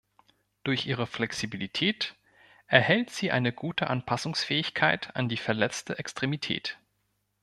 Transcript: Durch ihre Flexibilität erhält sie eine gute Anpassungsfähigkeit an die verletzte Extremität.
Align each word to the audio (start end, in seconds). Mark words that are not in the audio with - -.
Durch 0.63 0.87
ihre 0.87 1.05
Flexibilität 1.05 2.15
erhält 2.65 3.11
sie 3.11 3.29
eine 3.31 3.53
gute 3.53 3.85
Anpassungsfähigkeit 3.87 5.15
an 5.15 5.29
die 5.29 5.37
verletzte 5.37 5.99
Extremität. 5.99 6.79